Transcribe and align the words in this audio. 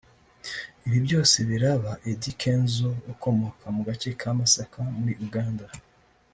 Ibi 0.85 0.97
byose 1.05 1.37
biraba 1.49 1.91
Eddy 2.11 2.31
Kenzo 2.41 2.89
ukomoka 3.13 3.65
mu 3.75 3.81
gace 3.87 4.09
ka 4.19 4.29
Masaka 4.37 4.79
muri 4.97 5.13
Uganda 5.27 5.65